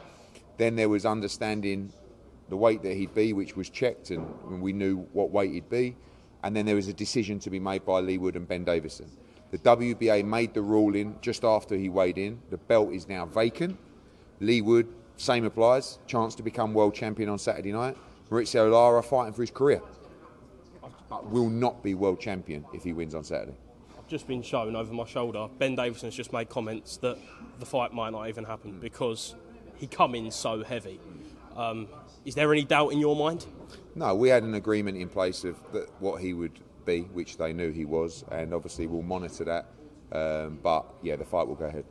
Then 0.57 0.75
there 0.75 0.87
was 0.87 1.05
understanding 1.05 1.91
the 2.47 2.55
weight 2.55 2.81
that 2.83 2.93
he'd 2.93 3.13
be, 3.13 3.33
which 3.33 3.55
was 3.55 3.69
checked, 3.69 4.11
and 4.11 4.61
we 4.61 4.73
knew 4.73 5.07
what 5.13 5.31
weight 5.31 5.51
he'd 5.51 5.69
be. 5.69 5.95
And 6.43 6.55
then 6.55 6.65
there 6.65 6.75
was 6.75 6.87
a 6.87 6.93
decision 6.93 7.39
to 7.39 7.49
be 7.49 7.59
made 7.59 7.85
by 7.85 7.99
Lee 7.99 8.17
Wood 8.17 8.35
and 8.35 8.47
Ben 8.47 8.63
Davison. 8.63 9.09
The 9.51 9.57
WBA 9.59 10.23
made 10.25 10.53
the 10.53 10.61
ruling 10.61 11.17
just 11.21 11.43
after 11.43 11.75
he 11.75 11.89
weighed 11.89 12.17
in. 12.17 12.39
The 12.49 12.57
belt 12.57 12.93
is 12.93 13.07
now 13.07 13.25
vacant. 13.25 13.77
Lee 14.39 14.61
Wood, 14.61 14.87
same 15.17 15.43
applies. 15.43 15.99
Chance 16.07 16.35
to 16.35 16.43
become 16.43 16.73
world 16.73 16.93
champion 16.93 17.29
on 17.29 17.39
Saturday 17.39 17.71
night. 17.71 17.97
Mauricio 18.29 18.71
Lara 18.71 19.01
fighting 19.01 19.33
for 19.33 19.41
his 19.41 19.51
career. 19.51 19.81
But 21.09 21.27
will 21.29 21.49
not 21.49 21.81
be 21.81 21.95
world 21.95 22.19
champion 22.19 22.63
if 22.73 22.83
he 22.83 22.93
wins 22.93 23.15
on 23.15 23.23
Saturday. 23.23 23.55
I've 23.97 24.07
just 24.07 24.27
been 24.27 24.43
shown 24.43 24.75
over 24.75 24.93
my 24.93 25.05
shoulder. 25.05 25.47
Ben 25.57 25.75
Davison's 25.75 26.15
just 26.15 26.31
made 26.31 26.47
comments 26.47 26.97
that 26.97 27.17
the 27.59 27.65
fight 27.65 27.91
might 27.91 28.11
not 28.11 28.29
even 28.29 28.45
happen 28.45 28.79
because 28.79 29.35
he 29.75 29.87
come 29.87 30.13
in 30.13 30.29
so 30.29 30.63
heavy. 30.63 30.99
Um, 31.59 31.89
is 32.23 32.35
there 32.35 32.51
any 32.53 32.63
doubt 32.63 32.93
in 32.93 32.99
your 32.99 33.17
mind? 33.17 33.45
No, 33.93 34.15
we 34.15 34.29
had 34.29 34.43
an 34.43 34.53
agreement 34.53 34.97
in 34.97 35.09
place 35.09 35.43
of 35.43 35.57
what 35.99 36.21
he 36.21 36.33
would 36.33 36.57
be, 36.85 37.01
which 37.01 37.37
they 37.37 37.51
knew 37.51 37.71
he 37.71 37.83
was, 37.83 38.23
and 38.31 38.53
obviously 38.53 38.87
we'll 38.87 39.01
monitor 39.01 39.43
that. 39.43 39.65
Um, 40.11 40.59
but 40.63 40.85
yeah, 41.01 41.17
the 41.17 41.25
fight 41.25 41.47
will 41.47 41.55
go 41.55 41.65
ahead. 41.65 41.83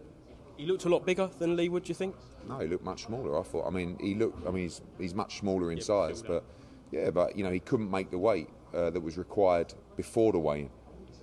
He 0.57 0.65
looked 0.65 0.87
a 0.87 0.89
lot 0.89 1.05
bigger 1.05 1.29
than 1.39 1.55
Lee 1.55 1.69
do 1.69 1.81
you 1.85 1.95
think? 1.95 2.17
No, 2.49 2.59
he 2.59 2.67
looked 2.67 2.85
much 2.85 3.05
smaller. 3.05 3.39
I 3.39 3.43
thought. 3.43 3.67
I 3.67 3.71
mean, 3.71 3.99
he 4.01 4.15
looked. 4.15 4.47
I 4.47 4.51
mean, 4.51 4.65
he's 4.65 4.81
he's 4.99 5.15
much 5.15 5.39
smaller 5.39 5.71
in 5.71 5.81
size, 5.81 6.23
but 6.23 6.45
yeah, 6.91 7.11
but 7.11 7.37
you 7.37 7.45
know, 7.45 7.51
he 7.51 7.61
couldn't 7.61 7.91
make 7.91 8.11
the 8.11 8.19
weight 8.19 8.49
uh, 8.75 8.89
that 8.91 9.01
was 9.01 9.19
required 9.19 9.75
before 9.97 10.33
the 10.33 10.39
weigh-in. 10.39 10.71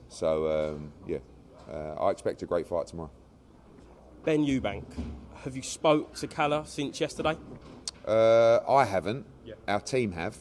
So 0.08 0.76
um, 0.76 0.94
yeah, 1.08 1.18
uh, 1.70 1.96
I 2.00 2.12
expect 2.12 2.44
a 2.44 2.46
great 2.46 2.68
fight 2.68 2.88
tomorrow. 2.88 3.12
Benn 4.24 4.46
Eubank, 4.46 4.86
have 5.44 5.56
you 5.56 5.64
spoke 5.64 6.14
to 6.16 6.28
Kalle 6.28 6.64
since 6.66 7.02
yesterday? 7.02 7.38
Uh, 8.06 8.60
I 8.68 8.86
haven't. 8.86 9.26
Our 9.68 9.80
team 9.80 10.12
have. 10.12 10.38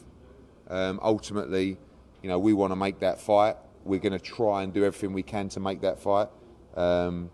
Um, 0.67 0.99
ultimately, 1.01 1.77
you 2.21 2.29
know, 2.29 2.39
we 2.39 2.53
want 2.53 2.71
to 2.71 2.75
make 2.75 2.99
that 2.99 3.19
fight. 3.19 3.55
We're 3.83 3.99
going 3.99 4.13
to 4.13 4.19
try 4.19 4.63
and 4.63 4.73
do 4.73 4.83
everything 4.83 5.13
we 5.13 5.23
can 5.23 5.49
to 5.49 5.59
make 5.59 5.81
that 5.81 5.99
fight. 5.99 6.29
Um, 6.75 7.29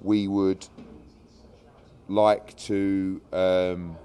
we 0.00 0.28
would 0.28 0.66
like 2.08 2.56
to 2.56 3.20
um, 3.32 3.96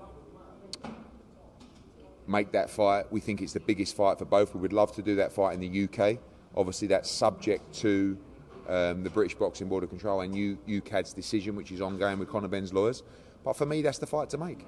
make 2.27 2.51
that 2.51 2.69
fight. 2.69 3.11
We 3.11 3.19
think 3.19 3.41
it's 3.41 3.53
the 3.53 3.59
biggest 3.59 3.95
fight 3.95 4.19
for 4.19 4.25
both. 4.25 4.53
We 4.53 4.61
would 4.61 4.73
love 4.73 4.93
to 4.95 5.01
do 5.01 5.15
that 5.15 5.31
fight 5.31 5.53
in 5.53 5.59
the 5.59 5.83
UK. 5.85 6.19
Obviously, 6.55 6.87
that's 6.87 7.09
subject 7.09 7.73
to 7.75 8.17
um, 8.67 9.03
the 9.03 9.09
British 9.09 9.35
Boxing 9.35 9.67
Board 9.67 9.83
of 9.83 9.89
Control 9.89 10.21
and 10.21 10.35
U- 10.35 10.57
UKAD's 10.67 11.13
decision, 11.13 11.55
which 11.55 11.71
is 11.71 11.81
ongoing 11.81 12.19
with 12.19 12.29
Conor 12.29 12.47
Benn's 12.47 12.73
lawyers. 12.73 13.03
But 13.43 13.53
for 13.53 13.65
me, 13.65 13.81
that's 13.81 13.97
the 13.97 14.07
fight 14.07 14.29
to 14.31 14.37
make. 14.37 14.65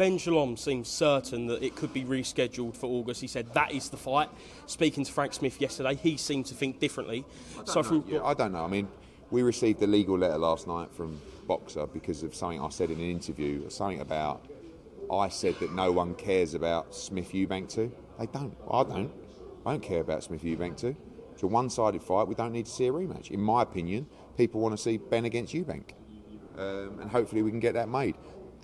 Ben 0.00 0.16
Shalom 0.16 0.56
seems 0.56 0.88
certain 0.88 1.46
that 1.48 1.62
it 1.62 1.76
could 1.76 1.92
be 1.92 2.04
rescheduled 2.04 2.74
for 2.74 2.86
August. 2.86 3.20
He 3.20 3.26
said 3.26 3.52
that 3.52 3.70
is 3.70 3.90
the 3.90 3.98
fight. 3.98 4.30
Speaking 4.64 5.04
to 5.04 5.12
Frank 5.12 5.34
Smith 5.34 5.60
yesterday, 5.60 5.94
he 5.94 6.16
seemed 6.16 6.46
to 6.46 6.54
think 6.54 6.80
differently. 6.80 7.26
So 7.66 7.82
from 7.82 8.04
Yeah, 8.08 8.24
I 8.24 8.32
don't 8.32 8.52
know. 8.52 8.64
I 8.64 8.66
mean, 8.66 8.88
we 9.30 9.42
received 9.42 9.82
a 9.82 9.86
legal 9.86 10.16
letter 10.16 10.38
last 10.38 10.66
night 10.66 10.90
from 10.90 11.20
Boxxer 11.46 11.92
because 11.92 12.22
of 12.22 12.34
something 12.34 12.62
I 12.62 12.70
said 12.70 12.88
in 12.88 12.98
an 12.98 13.10
interview, 13.10 13.68
something 13.68 14.00
about 14.00 14.46
I 15.12 15.28
said 15.28 15.56
that 15.60 15.74
no 15.74 15.92
one 15.92 16.14
cares 16.14 16.54
about 16.54 16.94
Smith 16.94 17.32
Eubank 17.32 17.68
2. 17.68 17.92
They 18.20 18.26
don't. 18.28 18.56
I 18.70 18.82
don't. 18.84 19.12
I 19.66 19.72
don't 19.72 19.82
care 19.82 20.00
about 20.00 20.24
Smith 20.24 20.42
Eubank 20.42 20.78
2. 20.78 20.96
It's 21.34 21.42
a 21.42 21.46
one 21.46 21.68
sided 21.68 22.02
fight. 22.02 22.26
We 22.26 22.34
don't 22.34 22.52
need 22.52 22.64
to 22.64 22.72
see 22.72 22.86
a 22.86 22.90
rematch. 22.90 23.32
In 23.32 23.42
my 23.42 23.60
opinion, 23.60 24.06
people 24.38 24.62
want 24.62 24.74
to 24.74 24.82
see 24.82 24.96
Benn 24.96 25.26
against 25.26 25.52
Eubank. 25.52 25.90
Um, 26.56 27.00
and 27.00 27.10
hopefully 27.10 27.42
we 27.42 27.50
can 27.50 27.60
get 27.60 27.74
that 27.74 27.90
made. 27.90 28.14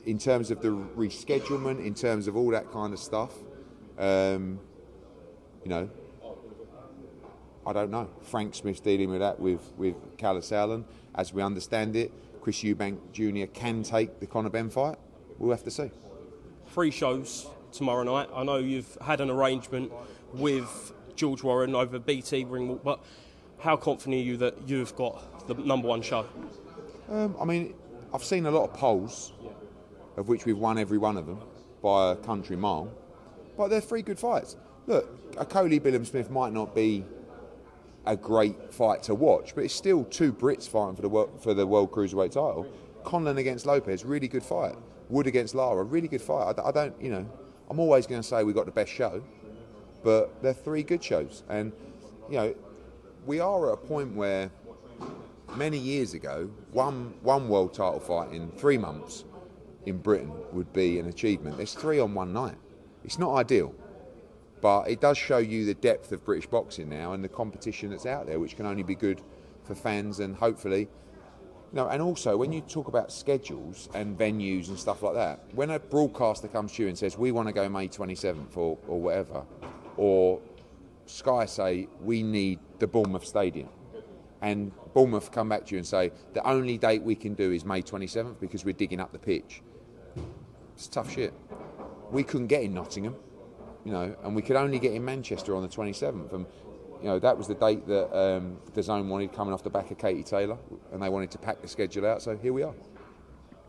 In 0.07 0.19
terms 0.19 0.51
of 0.51 0.63
the 0.63 0.69
reschedulement, 0.69 1.85
in 1.85 1.95
terms 1.95 2.29
of 2.29 2.37
all 2.37 2.51
that 2.51 2.73
kind 2.73 2.93
of 2.93 2.99
stuff, 2.99 3.33
um, 3.99 4.61
you 5.65 5.71
know, 5.71 5.91
I 7.67 7.73
don't 7.73 7.91
know. 7.91 8.09
Frank 8.23 8.55
Smith's 8.55 8.79
dealing 8.81 9.11
with 9.11 9.19
that 9.19 9.41
with, 9.41 9.73
with 9.77 9.97
Kalle 10.17 10.39
Sauerland. 10.39 10.85
As 11.17 11.33
we 11.33 11.43
understand 11.43 11.97
it, 11.97 12.13
Chris 12.41 12.63
Eubank 12.63 12.99
Jr. 13.13 13.51
can 13.53 13.83
take 13.83 14.21
the 14.21 14.27
Conor 14.27 14.51
Benn 14.51 14.71
fight. 14.71 14.97
We'll 15.39 15.51
have 15.51 15.65
to 15.65 15.71
see. 15.71 15.91
three 16.69 16.93
shows 16.93 17.49
tomorrow 17.73 18.05
night. 18.05 18.29
I 18.33 18.45
know 18.45 18.59
you've 18.59 18.97
had 19.05 19.21
an 19.21 19.31
arrangement 19.31 19.91
with 20.33 20.93
George 21.17 21.43
Warren 21.43 21.75
over 21.75 21.99
BT 21.99 22.45
Ringwalk, 22.45 22.85
but 22.85 23.01
how 23.59 23.77
confident 23.77 24.15
are 24.15 24.25
you 24.25 24.37
that 24.37 24.69
you've 24.69 24.95
got 24.95 25.49
the 25.49 25.55
number 25.55 25.89
one 25.89 26.03
show? 26.03 26.27
Um, 27.11 27.35
I 27.41 27.45
mean, 27.45 27.75
I've 28.15 28.25
seen 28.25 28.47
a 28.47 28.51
lot 28.51 28.71
of 28.71 28.75
polls, 28.75 29.33
of 30.17 30.29
which 30.29 30.45
we've 30.45 30.59
won 30.59 30.79
every 30.79 30.99
one 30.99 31.17
of 31.17 31.27
them 31.27 31.41
by 31.83 32.13
a 32.13 32.17
country 32.17 32.57
mile, 32.57 32.91
but 33.57 33.69
they're 33.69 33.81
three 33.81 34.03
good 34.03 34.19
fights. 34.19 34.57
Look, 34.87 35.35
Okolie 35.37 35.81
Billam 35.81 36.07
Smith 36.07 36.31
might 36.31 36.53
not 36.53 36.75
be 36.75 37.05
a 38.07 38.17
great 38.17 38.73
fight 38.73 39.03
to 39.05 39.15
watch, 39.15 39.55
but 39.55 39.65
it's 39.65 39.75
still 39.75 40.05
two 40.05 40.33
Brits 40.33 40.69
fighting 40.69 40.97
for 40.97 41.03
the 41.03 41.09
world, 41.09 41.43
for 41.43 41.55
the 41.55 41.67
world 41.67 41.91
cruiserweight 41.91 42.33
title. 42.33 42.67
Conlan 43.05 43.39
against 43.39 43.67
Lopez, 43.67 44.05
really 44.05 44.29
good 44.29 44.43
fight. 44.43 44.75
Wood 45.09 45.27
against 45.27 45.55
Lara, 45.55 45.85
really 45.85 46.09
good 46.09 46.23
fight. 46.23 46.59
I 46.59 46.71
don't, 46.73 47.01
you 47.01 47.11
know, 47.11 47.29
I'm 47.71 47.79
always 47.79 48.07
going 48.07 48.21
to 48.21 48.27
say 48.27 48.43
we 48.43 48.53
got 48.53 48.67
the 48.67 48.73
best 48.73 48.91
show, 48.91 49.23
but 50.03 50.43
they're 50.43 50.55
three 50.55 50.83
good 50.83 51.03
shows, 51.03 51.43
and 51.49 51.73
you 52.29 52.37
know, 52.37 52.55
we 53.25 53.41
are 53.41 53.69
at 53.69 53.75
a 53.75 53.77
point 53.77 54.15
where 54.15 54.51
many 55.57 55.79
years 55.79 56.15
ago, 56.15 56.51
one 56.73 57.15
one 57.23 57.49
world 57.49 57.75
title 57.75 58.01
fight 58.01 58.33
in 58.33 58.51
three 58.53 58.79
months 58.79 59.25
in 59.87 59.99
Britain 59.99 60.33
would 60.53 60.73
be 60.73 60.99
an 60.99 61.07
achievement. 61.07 61.57
There's 61.57 61.75
three 61.75 61.99
on 61.99 62.13
one 62.13 62.33
night. 62.33 62.57
It's 63.05 63.19
not 63.19 63.35
ideal, 63.37 63.73
but 64.61 64.89
it 64.89 65.01
does 65.01 65.17
show 65.17 65.39
you 65.39 65.65
the 65.65 65.75
depth 65.75 66.11
of 66.13 66.25
British 66.25 66.47
boxing 66.47 66.89
now 66.89 67.13
and 67.13 67.23
the 67.23 67.29
competition 67.29 67.91
that's 67.91 68.05
out 68.05 68.27
there, 68.27 68.41
which 68.41 68.57
can 68.57 68.67
only 68.67 68.83
be 68.83 68.97
good 68.97 69.23
for 69.65 69.75
fans 69.75 70.21
and 70.21 70.35
hopefully. 70.35 70.89
No, 71.73 71.89
and 71.89 72.03
also 72.03 72.37
when 72.37 72.53
you 72.53 72.61
talk 72.61 72.89
about 72.89 73.13
schedules 73.13 73.89
and 73.95 74.19
venues 74.19 74.69
and 74.69 74.79
stuff 74.79 75.03
like 75.03 75.15
that, 75.15 75.41
when 75.53 75.71
a 75.71 75.79
broadcaster 75.79 76.49
comes 76.49 76.73
to 76.73 76.83
you 76.83 76.89
and 76.89 76.99
says 76.99 77.17
we 77.17 77.33
want 77.33 77.49
to 77.49 77.53
go 77.53 77.69
May 77.69 77.89
27th 77.89 78.57
or, 78.57 78.79
or 78.89 79.01
whatever, 79.01 79.45
or 79.97 80.41
Sky 81.07 81.45
say 81.45 81.89
we 82.01 82.23
need 82.23 82.59
the 82.79 82.87
Bournemouth 82.87 83.25
Stadium, 83.25 83.69
and 84.43 84.73
Bournemouth 84.95 85.31
come 85.31 85.49
back 85.49 85.67
to 85.67 85.75
you 85.75 85.79
and 85.79 85.87
say 85.87 86.11
the 86.33 86.47
only 86.47 86.79
date 86.79 87.03
we 87.03 87.15
can 87.15 87.35
do 87.35 87.53
is 87.53 87.65
May 87.65 87.83
27th 87.83 88.41
because 88.41 88.65
we're 88.65 88.73
digging 88.73 89.01
up 89.01 89.13
the 89.13 89.19
pitch. 89.19 89.63
It's 90.77 90.89
tough 90.89 91.11
shit. 91.11 91.33
We 92.11 92.23
couldn't 92.23 92.49
get 92.49 92.63
in 92.63 92.75
Nottingham, 92.75 93.17
you 93.85 93.93
know, 93.93 94.15
and 94.23 94.37
we 94.37 94.43
could 94.43 94.57
only 94.57 94.79
get 94.79 94.93
in 94.93 95.05
Manchester 95.05 95.57
on 95.57 95.63
the 95.63 95.69
27th. 95.69 96.33
And 96.35 96.47
you 97.03 97.09
know 97.09 97.19
that 97.19 97.37
was 97.37 97.49
the 97.49 97.55
date 97.55 97.87
that 97.87 98.17
um, 98.17 98.59
DAZN 98.75 99.09
wanted 99.09 99.33
coming 99.33 99.55
off 99.55 99.63
the 99.63 99.71
back 99.71 99.91
of 99.91 99.99
Katie 99.99 100.23
Taylor, 100.23 100.59
and 100.93 101.03
they 101.03 101.09
wanted 101.09 101.31
to 101.33 101.39
pack 101.39 101.63
the 101.63 101.69
schedule 101.69 102.07
out. 102.07 102.23
So 102.23 102.37
here 102.37 102.53
we 102.53 102.63
are. 102.63 102.75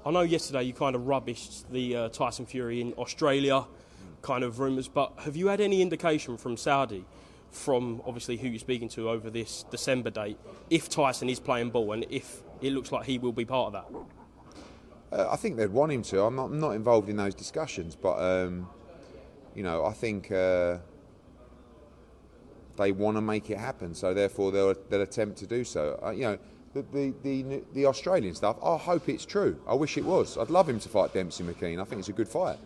I 0.06 0.12
know 0.12 0.22
yesterday 0.22 0.64
you 0.64 0.74
kind 0.74 0.96
of 0.96 1.04
rubbished 1.04 1.70
the 1.70 1.96
uh, 1.96 2.10
Tyson 2.10 2.46
Fury 2.46 2.82
in 2.82 2.94
Australia 2.94 3.66
kind 4.22 4.44
of 4.44 4.60
rumours, 4.60 4.88
but 4.88 5.14
have 5.20 5.36
you 5.36 5.48
had 5.48 5.62
any 5.62 5.82
indication 5.82 6.38
from 6.38 6.58
Saudi, 6.58 7.06
from 7.52 8.02
obviously 8.06 8.38
who 8.38 8.48
you're 8.48 8.60
speaking 8.60 8.90
to 8.90 9.10
over 9.10 9.30
this 9.30 9.64
December 9.72 10.10
date, 10.10 10.38
if 10.70 10.90
Tyson 10.90 11.30
is 11.30 11.40
playing 11.40 11.70
ball 11.70 11.92
and 11.94 12.06
if 12.10 12.42
it 12.62 12.74
looks 12.74 12.92
like 12.92 13.06
he 13.06 13.18
will 13.18 13.32
be 13.32 13.46
part 13.46 13.74
of 13.74 13.74
that? 13.74 14.17
Uh, 15.12 15.28
I 15.30 15.36
think 15.36 15.56
they'd 15.58 15.72
want 15.72 15.92
him 15.92 16.02
to. 16.04 16.24
I'm 16.24 16.36
not, 16.36 16.46
I'm 16.46 16.60
not 16.60 16.72
involved 16.72 17.10
in 17.10 17.16
those 17.16 17.34
discussions, 17.34 17.96
but 17.96 18.18
um, 18.20 18.68
you 19.56 19.64
know, 19.64 19.86
I 19.86 19.94
think 19.94 20.32
uh, 20.32 20.78
they 22.76 22.92
want 22.92 23.18
to 23.18 23.22
make 23.22 23.50
it 23.50 23.58
happen. 23.58 23.94
So 23.94 24.14
therefore, 24.14 24.52
they'll, 24.52 24.76
they'll 24.90 25.02
attempt 25.02 25.38
to 25.40 25.48
do 25.48 25.64
so. 25.64 26.00
Uh, 26.04 26.12
you 26.12 26.22
know, 26.22 26.38
the, 26.74 26.82
the 26.92 27.14
the 27.24 27.64
the 27.74 27.86
Australian 27.86 28.36
stuff. 28.36 28.58
I 28.64 28.78
hope 28.78 29.10
it's 29.10 29.26
true. 29.26 29.60
I 29.68 29.74
wish 29.74 29.98
it 29.98 30.06
was. 30.06 30.38
I'd 30.38 30.50
love 30.50 30.68
him 30.70 30.80
to 30.80 30.90
fight 30.90 31.14
Demsey 31.14 31.44
McKean. 31.44 31.82
I 31.82 31.86
think 31.86 32.00
it's 32.00 32.10
a 32.10 32.14
good 32.14 32.28
fight, 32.28 32.58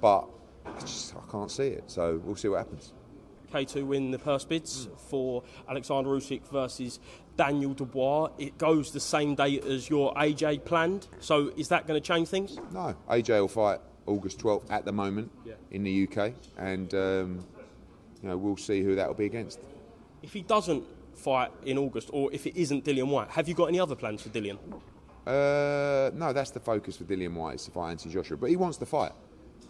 but 0.00 0.24
I 0.64 0.80
just 0.80 1.14
I 1.14 1.30
can't 1.30 1.50
see 1.50 1.68
it. 1.68 1.90
So 1.90 2.20
we'll 2.24 2.36
see 2.36 2.48
what 2.48 2.58
happens. 2.58 2.92
K2 3.52 3.86
win 3.86 4.10
the 4.10 4.18
purse 4.18 4.44
bids 4.44 4.88
for 5.08 5.42
Alexander 5.68 6.10
Usyk 6.10 6.48
versus 6.50 6.98
Daniel 7.36 7.74
Dubois. 7.74 8.30
It 8.38 8.58
goes 8.58 8.92
the 8.92 9.00
same 9.00 9.34
date 9.34 9.64
as 9.64 9.90
your 9.90 10.14
AJ 10.14 10.64
planned. 10.64 11.06
So 11.20 11.52
is 11.56 11.68
that 11.68 11.86
going 11.86 12.00
to 12.00 12.06
change 12.06 12.28
things? 12.28 12.58
No, 12.72 12.94
AJ 13.10 13.40
will 13.40 13.48
fight 13.48 13.80
August 14.06 14.38
12th 14.40 14.70
at 14.70 14.84
the 14.84 14.92
moment 14.92 15.30
in 15.70 15.84
the 15.84 16.08
UK, 16.08 16.32
and 16.56 16.92
um, 16.94 17.46
you 18.22 18.28
know 18.28 18.36
we'll 18.36 18.56
see 18.56 18.82
who 18.82 18.94
that 18.94 19.06
will 19.06 19.14
be 19.14 19.26
against. 19.26 19.60
If 20.22 20.32
he 20.32 20.42
doesn't 20.42 20.84
fight 21.14 21.50
in 21.64 21.78
August, 21.78 22.10
or 22.12 22.32
if 22.32 22.46
it 22.46 22.56
isn't 22.56 22.84
Dillian 22.84 23.08
Whyte, 23.08 23.30
have 23.30 23.48
you 23.48 23.54
got 23.54 23.66
any 23.66 23.80
other 23.80 23.94
plans 23.94 24.22
for 24.22 24.28
Dillian? 24.28 24.58
Uh, 25.26 26.10
no, 26.14 26.32
that's 26.32 26.50
the 26.50 26.60
focus 26.60 26.96
for 26.96 27.04
Dillian 27.04 27.34
Whyte 27.34 27.56
is 27.56 27.64
to 27.66 27.70
fight 27.70 27.90
Anthony 27.90 28.14
Joshua, 28.14 28.36
but 28.36 28.50
he 28.50 28.56
wants 28.56 28.78
to 28.78 28.86
fight. 28.86 29.12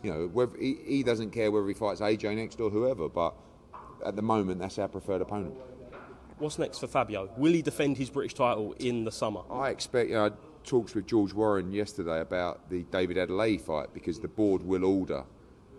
You 0.02 0.12
know, 0.12 0.30
whether, 0.32 0.56
he, 0.58 0.78
he 0.84 1.02
doesn't 1.02 1.30
care 1.30 1.50
whether 1.50 1.68
he 1.68 1.74
fights 1.74 2.00
AJ 2.00 2.36
next 2.36 2.60
or 2.60 2.70
whoever, 2.70 3.08
but 3.08 3.34
at 4.04 4.16
the 4.16 4.22
moment 4.22 4.60
that's 4.60 4.78
our 4.78 4.88
preferred 4.88 5.22
opponent. 5.22 5.54
What's 6.38 6.58
next 6.58 6.78
for 6.78 6.86
Fabio? 6.86 7.30
Will 7.36 7.52
he 7.52 7.62
defend 7.62 7.96
his 7.96 8.10
British 8.10 8.34
title 8.34 8.74
in 8.78 9.04
the 9.04 9.12
summer? 9.12 9.42
I 9.50 9.70
expect. 9.70 10.08
You 10.08 10.16
know, 10.16 10.26
I 10.26 10.30
talked 10.64 10.94
with 10.94 11.06
George 11.06 11.32
Warren 11.32 11.72
yesterday 11.72 12.20
about 12.20 12.68
the 12.68 12.82
David 12.84 13.16
Adeleye 13.16 13.60
fight 13.60 13.94
because 13.94 14.18
the 14.18 14.28
board 14.28 14.62
will 14.62 14.84
order 14.84 15.24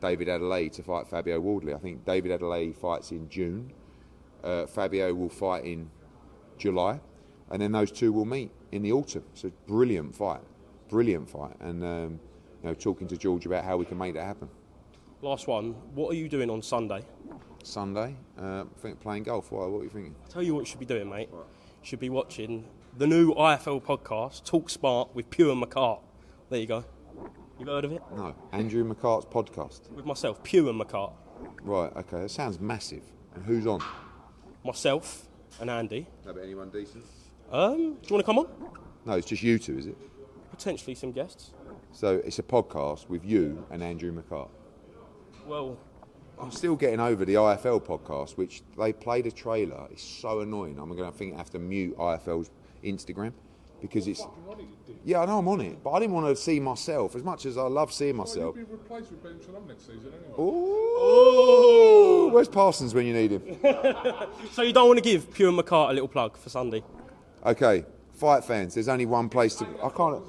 David 0.01 0.27
Adeleye 0.27 0.71
to 0.73 0.83
fight 0.83 1.07
Fabio 1.07 1.39
Wardley. 1.39 1.73
I 1.73 1.79
think 1.79 2.05
David 2.05 2.39
Adeleye 2.39 2.75
fights 2.75 3.11
in 3.11 3.29
June. 3.29 3.71
Uh, 4.43 4.65
Fabio 4.65 5.13
will 5.13 5.29
fight 5.29 5.63
in 5.65 5.89
July, 6.57 6.99
and 7.49 7.61
then 7.61 7.71
those 7.71 7.91
two 7.91 8.11
will 8.11 8.25
meet 8.25 8.51
in 8.71 8.81
the 8.83 8.91
autumn. 8.91 9.23
So 9.33 9.51
brilliant 9.67 10.15
fight, 10.15 10.41
brilliant 10.89 11.29
fight, 11.29 11.55
and 11.61 11.83
um, 11.83 12.19
you 12.61 12.69
know, 12.69 12.73
talking 12.73 13.07
to 13.07 13.17
George 13.17 13.45
about 13.45 13.63
how 13.63 13.77
we 13.77 13.85
can 13.85 13.97
make 13.97 14.13
that 14.15 14.25
happen. 14.25 14.49
Last 15.21 15.47
one. 15.47 15.73
What 15.95 16.11
are 16.11 16.15
you 16.15 16.27
doing 16.27 16.49
on 16.49 16.61
Sunday? 16.61 17.03
Sunday, 17.65 18.15
uh, 18.37 18.65
playing 19.01 19.23
golf. 19.23 19.51
Why? 19.51 19.65
What 19.65 19.79
are 19.79 19.83
you 19.83 19.89
thinking? 19.89 20.15
I'll 20.23 20.31
tell 20.31 20.43
you 20.43 20.53
what 20.55 20.61
you 20.61 20.65
should 20.65 20.79
be 20.79 20.85
doing, 20.85 21.09
mate. 21.09 21.29
You 21.31 21.39
should 21.81 21.99
be 21.99 22.09
watching 22.09 22.65
the 22.97 23.07
new 23.07 23.33
IFL 23.33 23.81
podcast, 23.81 24.43
Talk 24.45 24.69
Smart 24.69 25.15
with 25.15 25.29
Pugh 25.29 25.51
and 25.51 25.61
McCart. 25.63 26.01
There 26.49 26.59
you 26.59 26.67
go. 26.67 26.83
You've 27.59 27.67
heard 27.67 27.85
of 27.85 27.91
it? 27.91 28.01
No, 28.15 28.35
Andrew 28.51 28.83
McCart's 28.83 29.25
podcast. 29.25 29.89
With 29.91 30.05
myself, 30.05 30.43
Pugh 30.43 30.69
and 30.69 30.79
McCart. 30.79 31.13
Right. 31.61 31.91
Okay. 31.95 32.21
That 32.23 32.31
sounds 32.31 32.59
massive. 32.59 33.03
And 33.35 33.43
who's 33.45 33.65
on? 33.65 33.81
Myself 34.65 35.27
and 35.59 35.69
Andy. 35.69 36.07
No, 36.25 36.33
but 36.33 36.43
anyone 36.43 36.69
decent? 36.69 37.03
Um, 37.51 37.75
do 37.77 37.81
you 37.83 38.15
want 38.15 38.19
to 38.19 38.23
come 38.23 38.39
on? 38.39 38.47
No, 39.05 39.13
it's 39.13 39.27
just 39.27 39.43
you 39.43 39.59
two, 39.59 39.77
is 39.77 39.87
it? 39.87 39.97
Potentially 40.51 40.95
some 40.95 41.11
guests. 41.11 41.51
So 41.91 42.21
it's 42.25 42.39
a 42.39 42.43
podcast 42.43 43.09
with 43.09 43.25
you 43.25 43.65
and 43.69 43.83
Andrew 43.83 44.11
McCart. 44.11 44.49
Well, 45.45 45.77
I'm 46.43 46.51
still 46.51 46.75
getting 46.75 46.99
over 46.99 47.23
the 47.25 47.35
IFL 47.35 47.81
podcast, 47.81 48.37
which 48.37 48.61
they 48.77 48.91
played 48.93 49.25
a 49.27 49.31
trailer. 49.31 49.87
It's 49.91 50.03
so 50.03 50.41
annoying. 50.41 50.77
I'm 50.79 50.95
going 50.95 51.09
to 51.11 51.17
think 51.17 51.33
I 51.35 51.37
have 51.37 51.49
to 51.51 51.59
mute 51.59 51.97
IFL's 51.97 52.51
Instagram 52.83 53.31
because 53.81 54.07
it's. 54.07 54.21
Yeah, 55.05 55.21
I 55.21 55.25
know 55.25 55.39
I'm 55.39 55.47
on 55.47 55.61
it, 55.61 55.83
but 55.83 55.91
I 55.91 55.99
didn't 55.99 56.13
want 56.13 56.27
to 56.27 56.35
see 56.41 56.59
myself 56.59 57.15
as 57.15 57.23
much 57.23 57.45
as 57.45 57.57
I 57.57 57.63
love 57.63 57.91
seeing 57.93 58.17
Well, 58.17 58.25
myself. 58.25 58.55
you'll 58.55 58.65
be 58.65 58.71
replaced 58.71 59.11
with 59.11 59.23
Ben 59.23 59.39
Shalom 59.45 59.67
next 59.67 59.81
season 59.87 60.11
anyway. 60.13 60.33
Ooh. 60.39 60.95
Oh. 61.05 62.29
where's 62.31 62.47
Parsons 62.47 62.93
when 62.93 63.05
you 63.05 63.13
need 63.13 63.31
him? 63.31 63.57
So 64.51 64.61
you 64.61 64.71
don't 64.73 64.87
want 64.87 64.97
to 64.97 65.03
give 65.03 65.33
Pugh 65.33 65.49
and 65.49 65.57
McCart 65.57 65.89
a 65.89 65.93
little 65.93 66.07
plug 66.07 66.37
for 66.37 66.49
Sunday? 66.49 66.83
Okay, 67.45 67.85
fight 68.13 68.43
fans. 68.45 68.73
There's 68.75 68.87
only 68.87 69.05
one 69.05 69.27
place 69.29 69.55
to. 69.55 69.65
I 69.83 69.89
can't. 69.89 70.21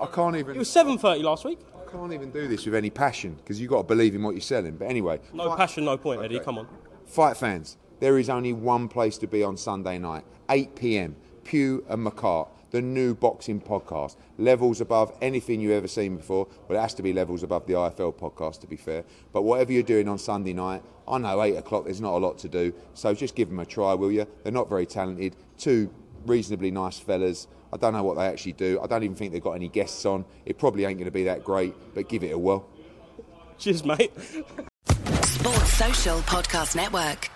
I 0.00 0.06
can't 0.06 0.36
even. 0.36 0.56
It 0.56 0.58
was 0.58 0.68
7:30 0.68 1.22
last 1.22 1.44
week. 1.44 1.58
Can't 1.92 2.12
even 2.12 2.30
do 2.30 2.46
this 2.48 2.64
with 2.66 2.74
any 2.74 2.90
passion 2.90 3.34
because 3.34 3.60
you've 3.60 3.70
got 3.70 3.78
to 3.78 3.84
believe 3.84 4.14
in 4.14 4.22
what 4.22 4.32
you're 4.34 4.40
selling. 4.40 4.76
But 4.76 4.86
anyway, 4.88 5.20
No 5.32 5.48
fight- 5.48 5.58
passion, 5.58 5.84
no 5.84 5.96
point, 5.96 6.22
Eddie. 6.22 6.38
Come 6.40 6.58
on. 6.58 6.68
Fight 7.06 7.36
fans, 7.36 7.76
there 7.98 8.18
is 8.18 8.30
only 8.30 8.52
one 8.52 8.88
place 8.88 9.18
to 9.18 9.26
be 9.26 9.42
on 9.42 9.56
Sunday 9.56 9.98
night, 9.98 10.24
8 10.48 10.76
p.m. 10.76 11.16
Pugh 11.42 11.84
and 11.88 12.06
McCart, 12.06 12.48
the 12.70 12.80
new 12.80 13.14
boxing 13.14 13.60
podcast. 13.60 14.16
Levels 14.38 14.80
above 14.80 15.12
anything 15.20 15.60
you've 15.60 15.72
ever 15.72 15.88
seen 15.88 16.16
before. 16.16 16.46
Well, 16.68 16.78
it 16.78 16.82
has 16.82 16.94
to 16.94 17.02
be 17.02 17.12
levels 17.12 17.42
above 17.42 17.66
the 17.66 17.72
IFL 17.72 18.14
podcast, 18.14 18.60
to 18.60 18.68
be 18.68 18.76
fair. 18.76 19.02
But 19.32 19.42
whatever 19.42 19.72
you're 19.72 19.82
doing 19.82 20.08
on 20.08 20.18
Sunday 20.18 20.52
night, 20.52 20.82
I 21.08 21.18
know 21.18 21.42
8 21.42 21.56
o'clock 21.56 21.84
there's 21.86 22.00
not 22.00 22.14
a 22.14 22.18
lot 22.18 22.38
to 22.38 22.48
do, 22.48 22.72
so 22.94 23.12
just 23.12 23.34
give 23.34 23.48
them 23.48 23.58
a 23.58 23.66
try, 23.66 23.94
will 23.94 24.12
you? 24.12 24.26
They're 24.44 24.52
not 24.52 24.68
very 24.68 24.86
talented. 24.86 25.34
Two 25.58 25.92
reasonably 26.26 26.70
nice 26.70 27.00
fellas. 27.00 27.48
I 27.72 27.76
don't 27.76 27.92
know 27.92 28.02
what 28.02 28.16
they 28.16 28.26
actually 28.26 28.52
do. 28.52 28.80
I 28.82 28.86
don't 28.86 29.02
even 29.02 29.16
think 29.16 29.32
they've 29.32 29.42
got 29.42 29.52
any 29.52 29.68
guests 29.68 30.04
on. 30.04 30.24
It 30.44 30.58
probably 30.58 30.84
ain't 30.84 30.98
going 30.98 31.06
to 31.06 31.12
be 31.12 31.24
that 31.24 31.44
great, 31.44 31.74
but 31.94 32.08
give 32.08 32.24
it 32.24 32.32
a 32.32 32.38
whirl. 32.38 32.66
Cheers, 33.58 33.84
mate. 33.84 34.12
Sports 35.22 35.72
Social 35.74 36.18
Podcast 36.20 36.74
Network. 36.74 37.30